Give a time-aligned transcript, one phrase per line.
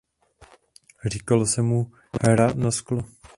[1.05, 1.91] Říkalo se mu
[2.23, 3.05] „hra na sklo“.